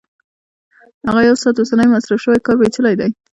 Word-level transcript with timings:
هغه 1.07 1.21
یو 1.27 1.35
ساعت 1.41 1.55
اوسنی 1.59 1.87
مصرف 1.95 2.19
شوی 2.23 2.39
کار 2.45 2.55
پېچلی 2.59 2.95
دی 2.99 3.09